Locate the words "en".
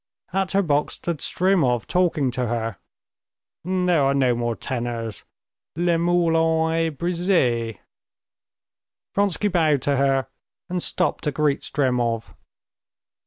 6.35-6.73